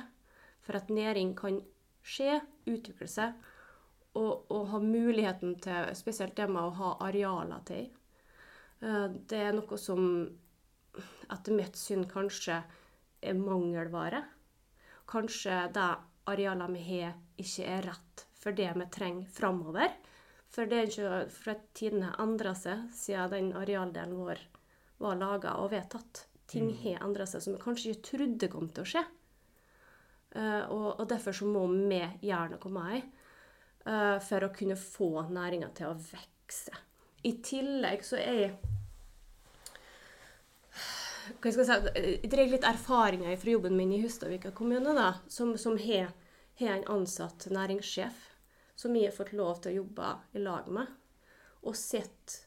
For 0.66 0.78
at 0.78 0.90
næring 0.90 1.34
kan 1.38 1.60
skje, 2.02 2.40
utvikle 2.66 3.08
seg, 3.10 3.34
og, 4.18 4.50
og 4.52 4.68
ha 4.72 4.80
muligheten 4.82 5.56
til 5.62 5.92
Spesielt 5.96 6.36
det 6.36 6.48
med 6.50 6.62
å 6.62 6.76
ha 6.80 6.92
arealer 7.08 7.62
til. 7.68 7.90
Eh, 8.82 9.08
det 9.30 9.42
er 9.48 9.54
noe 9.56 9.78
som 9.78 10.08
etter 11.32 11.56
mitt 11.56 11.78
syn 11.78 12.06
kanskje 12.08 12.58
er 13.22 13.38
mangelvare. 13.38 14.24
Kanskje 15.08 15.66
de 15.76 15.86
arealene 16.32 16.72
vi 16.74 16.86
har, 16.88 17.14
ikke 17.38 17.68
er 17.76 17.86
rett 17.92 18.26
for 18.42 18.58
det 18.58 18.70
vi 18.74 18.88
trenger 18.90 19.30
framover. 19.38 19.94
For 20.52 20.68
det 20.68 20.78
er 20.78 20.90
ikke 20.90 21.22
for 21.32 21.54
at 21.54 21.64
tidene 21.76 22.10
har 22.10 22.20
endra 22.22 22.52
seg 22.58 22.90
siden 22.96 23.32
den 23.32 23.54
arealdelen 23.56 24.18
vår 24.20 24.42
var 25.02 25.18
laga 25.18 25.56
og 25.58 25.72
vedtatt 25.72 26.26
ting 26.50 26.68
mm. 26.68 26.78
har 26.84 27.04
endra 27.06 27.26
seg 27.26 27.42
som 27.42 27.56
vi 27.56 27.62
kanskje 27.62 27.94
ikke 27.94 28.08
trodde 28.10 28.50
kom 28.52 28.68
til 28.68 28.84
å 28.84 28.90
skje. 28.92 29.02
Uh, 30.32 30.62
og, 30.72 30.86
og, 31.00 31.06
derfor 31.10 31.36
så 31.36 31.48
må 31.48 31.66
vi 31.68 32.00
gjøre 32.24 32.54
noe 32.54 32.70
det 32.72 33.00
uh, 33.88 34.18
for 34.24 34.46
å 34.46 34.52
kunne 34.54 34.78
få 34.80 35.26
næringa 35.28 35.72
til 35.76 35.90
å 35.90 35.96
vokse. 35.96 36.76
I 37.28 37.34
tillegg 37.44 38.04
så 38.06 38.20
er 38.20 38.38
jeg 38.40 38.54
hva 41.42 41.52
skal 41.52 41.60
jeg 41.62 41.68
si, 41.68 42.00
Jeg 42.24 42.30
drar 42.32 42.48
litt 42.50 42.64
erfaringer 42.66 43.36
fra 43.38 43.52
jobben 43.52 43.76
min 43.78 43.92
i 43.94 44.00
Hustadvika 44.02 44.50
kommune, 44.56 44.94
da, 44.96 45.12
som, 45.30 45.52
som 45.60 45.76
har, 45.78 46.10
har 46.58 46.72
en 46.74 46.88
ansatt 46.96 47.46
næringssjef 47.52 48.31
som 48.82 48.96
jeg 48.98 49.10
har 49.10 49.16
fått 49.16 49.36
lov 49.38 49.62
til 49.62 49.72
å 49.72 49.82
jobbe 49.82 50.14
i 50.34 50.42
lag 50.42 50.70
med, 50.74 50.88
og 51.62 51.78
sett 51.78 52.40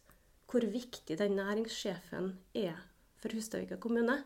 hvor 0.52 0.66
viktig 0.68 1.16
den 1.20 1.38
næringssjefen 1.40 2.34
er 2.60 2.76
for 3.22 3.34
Hustadvika 3.36 3.80
kommune 3.82 4.20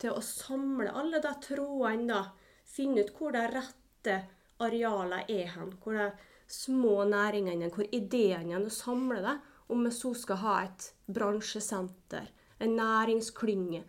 til 0.00 0.16
å 0.16 0.24
samle 0.24 0.92
alle 0.96 1.20
de 1.22 1.32
trådene, 1.44 2.08
da. 2.08 2.22
Finne 2.70 3.04
ut 3.04 3.12
hvor 3.16 3.34
de 3.34 3.42
rette 3.50 4.16
arealene 4.62 5.24
er 5.28 5.50
hen. 5.56 5.74
Hvor 5.82 5.98
de 5.98 6.08
små 6.50 7.04
næringene 7.08 7.70
hvor 7.74 7.88
ideene 7.94 8.58
er. 8.58 8.68
Samle 8.72 9.20
det. 9.24 9.36
Om 9.70 9.84
vi 9.86 9.92
så 9.94 10.12
skal 10.18 10.40
ha 10.42 10.54
et 10.64 10.88
bransjesenter, 11.06 12.26
en 12.58 12.72
næringsklynge. 12.78 13.84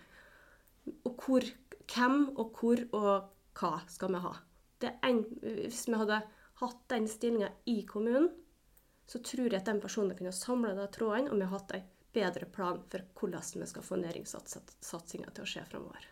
Og 1.08 1.24
hvor, 1.24 1.48
hvem 1.90 2.20
og 2.36 2.60
hvor 2.60 2.84
og 2.98 3.32
hva 3.58 3.72
skal 3.90 4.14
vi 4.14 4.22
ha? 4.22 4.36
En, 5.06 5.24
hvis 5.42 5.88
vi 5.90 5.98
hadde 5.98 6.22
hatt 6.62 6.86
den 6.94 7.10
stillinga 7.10 7.52
i 7.66 7.82
kommunen, 7.90 8.30
så 9.08 9.20
tror 9.20 9.50
jeg 9.50 9.60
at 9.60 9.68
den 9.68 9.82
personen 9.84 10.16
kunne 10.18 10.32
samla 10.36 10.76
de 10.78 10.88
trådene, 10.94 11.32
og 11.32 11.40
vi 11.40 11.48
har 11.48 11.58
hatt 11.58 11.76
en 11.76 11.90
bedre 12.16 12.48
plan 12.48 12.80
for 12.92 13.04
hvordan 13.20 13.62
vi 13.64 13.68
skal 13.68 13.86
få 13.86 14.00
næringssatsinga 14.00 15.32
til 15.36 15.44
å 15.46 15.52
skje 15.54 15.68
framover. 15.68 16.08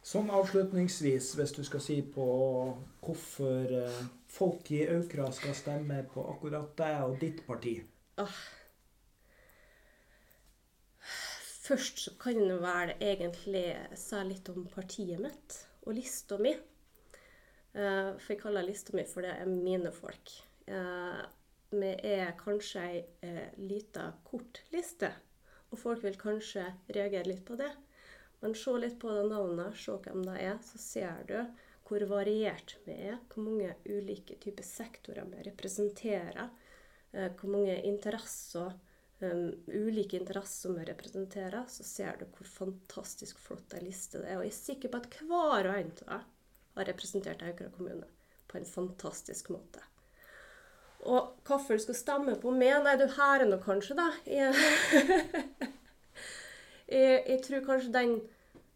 Sånn 0.00 0.30
avslutningsvis, 0.32 1.34
hvis 1.36 1.52
du 1.52 1.60
skal 1.66 1.82
si 1.84 1.98
på 2.14 2.26
hvorfor 3.04 3.74
eh, 3.82 3.98
folk 4.32 4.70
i 4.72 4.86
Aukra 4.88 5.28
skal 5.36 5.52
stemme 5.58 6.00
på 6.08 6.24
akkurat 6.32 6.72
deg 6.78 7.02
og 7.04 7.18
ditt 7.20 7.42
parti? 7.44 7.74
Ah. 8.22 8.38
Først 11.70 12.00
så 12.06 12.14
kan 12.18 12.40
det 12.40 12.56
vel 12.62 12.94
egentlig 12.96 13.66
si 13.98 14.22
litt 14.26 14.48
om 14.50 14.64
partiet 14.72 15.20
mitt 15.20 15.60
og 15.84 15.94
lista 15.98 16.40
mi. 16.40 16.54
Eh, 17.72 18.16
for 18.18 18.34
jeg 18.34 18.40
kaller 18.40 18.66
lista 18.66 18.96
mi 18.96 19.04
for 19.06 19.26
det 19.26 19.34
er 19.38 19.50
mine 19.50 19.92
folk. 19.94 20.32
Eh, 20.66 21.20
vi 21.70 21.90
er 22.10 22.32
kanskje 22.38 22.82
ei 22.82 23.02
eh, 23.26 23.46
lita 23.62 24.08
kort 24.26 24.62
liste. 24.74 25.12
Og 25.70 25.78
folk 25.78 26.02
vil 26.02 26.18
kanskje 26.18 26.64
reagere 26.90 27.28
litt 27.30 27.44
på 27.46 27.58
det. 27.60 27.70
Men 28.40 28.56
se 28.58 28.74
litt 28.80 28.98
på 28.98 29.12
det 29.14 29.28
navnet, 29.30 29.76
se 29.78 29.94
hvem 30.02 30.24
det 30.26 30.38
er, 30.42 30.56
så 30.64 30.80
ser 30.82 31.26
du 31.28 31.36
hvor 31.86 32.02
variert 32.10 32.74
vi 32.86 32.96
er. 33.10 33.20
Hvor 33.30 33.44
mange 33.46 33.74
ulike 33.86 34.38
typer 34.42 34.66
sektorer 34.66 35.28
vi 35.30 35.44
representerer. 35.46 36.48
Hvor 37.12 37.50
mange 37.50 37.74
interesser, 37.86 38.72
um, 39.20 39.50
ulike 39.66 40.18
interesser 40.18 40.74
vi 40.74 40.88
representerer. 40.88 41.68
Så 41.68 41.86
ser 41.86 42.18
du 42.18 42.26
hvor 42.32 42.48
fantastisk 42.48 43.38
flott 43.42 43.76
ei 43.76 43.84
liste 43.84 44.22
det 44.22 44.32
er. 44.32 44.40
Og 44.40 44.48
jeg 44.48 44.54
er 44.54 44.58
sikker 44.58 44.94
på 44.94 45.02
at 45.02 45.20
hver 45.20 45.70
og 45.70 45.76
en 45.76 45.94
av 46.08 46.14
dem 46.16 46.28
har 46.76 46.88
representert 46.88 47.44
Aukra 47.46 47.70
kommune 47.74 48.08
på 48.50 48.58
en 48.58 48.66
fantastisk 48.66 49.52
måte. 49.54 49.82
Og 51.08 51.30
hvorfor 51.48 51.78
du 51.78 51.84
skal 51.84 51.96
stemme 51.96 52.34
på 52.40 52.52
meg? 52.52 52.82
Nei, 52.84 52.96
du 53.00 53.06
hører 53.14 53.46
nå 53.48 53.56
kanskje, 53.64 53.96
da. 53.96 54.10
Jeg, 54.28 54.52
jeg, 56.96 57.22
jeg, 57.24 57.38
tror 57.46 57.64
kanskje 57.64 57.94
den 57.94 58.12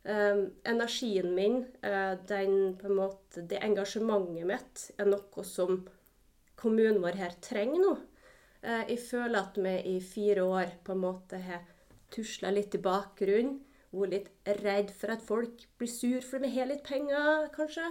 eh, 0.09 0.47
energien 0.73 1.35
min, 1.37 1.61
eh, 1.85 2.15
den 2.29 2.73
på 2.81 2.89
en 2.89 2.99
måte, 3.03 3.45
det 3.45 3.61
engasjementet 3.61 4.49
mitt, 4.49 4.87
er 4.97 5.11
noe 5.11 5.45
som 5.45 5.83
kommunen 6.61 7.03
vår 7.05 7.21
her 7.21 7.37
trenger 7.45 7.85
nå. 7.85 7.93
Eh, 8.65 8.89
jeg 8.95 9.05
føler 9.05 9.39
at 9.43 9.61
vi 9.61 9.77
i 9.93 9.99
fire 10.01 10.49
år 10.49 10.79
på 10.85 10.97
en 10.97 11.05
måte 11.05 11.43
har 11.45 11.69
tusla 12.15 12.53
litt 12.55 12.77
i 12.79 12.83
bakgrunnen. 12.83 13.61
Vært 13.95 14.15
litt 14.15 14.59
redd 14.65 14.91
for 14.95 15.15
at 15.15 15.23
folk 15.23 15.65
blir 15.79 15.91
sur 15.91 16.25
fordi 16.27 16.49
vi 16.49 16.59
har 16.59 16.71
litt 16.71 16.83
penger, 16.87 17.49
kanskje. 17.55 17.87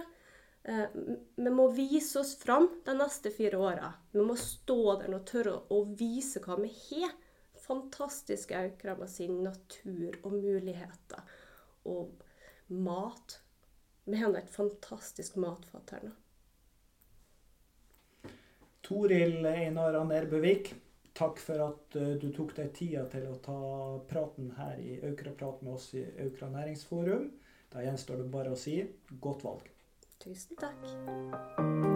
Eh, 0.64 0.88
vi 1.36 1.50
må 1.52 1.68
vise 1.76 2.20
oss 2.20 2.34
fram 2.40 2.70
de 2.84 2.94
neste 2.96 3.32
fire 3.32 3.60
åra. 3.60 3.92
Vi 4.12 4.24
må 4.24 4.36
stå 4.40 4.96
der 5.02 5.16
og 5.16 5.26
tørre 5.28 5.58
å 5.72 5.82
vise 5.96 6.40
hva 6.44 6.56
vi 6.60 6.70
har. 6.72 7.12
Fantastisk 7.64 8.52
aukra 8.52 8.96
med 8.98 9.10
sin 9.12 9.42
natur 9.44 10.18
og 10.22 10.36
muligheter. 10.36 11.24
Og 11.88 12.12
mat. 12.66 13.38
Vi 14.04 14.20
har 14.20 14.36
et 14.36 14.50
fantastisk 14.52 15.36
matfat 15.40 15.96
her 15.96 16.08
nå. 16.08 16.14
Toril 18.84 19.46
Einar 19.48 19.96
Anerbøvik, 19.96 20.74
takk 21.14 21.38
for 21.38 21.64
at 21.68 21.96
eh, 22.00 22.14
du 22.20 22.28
tok 22.34 22.54
deg 22.58 22.72
tida 22.76 23.06
til 23.12 23.28
å 23.30 23.38
ta 23.44 23.58
praten 24.10 24.52
her 24.58 24.80
i 24.82 24.98
Aukra-prat 25.06 25.62
med 25.62 25.76
oss 25.78 25.92
i 25.98 26.04
Aukra 26.26 26.50
næringsforum. 26.52 27.30
Da 27.74 27.82
gjenstår 27.86 28.22
det 28.22 28.30
bare 28.34 28.54
å 28.54 28.58
si 28.58 28.80
godt 29.22 29.46
valg. 29.46 29.70
Tusen 30.22 30.58
takk. 30.58 31.93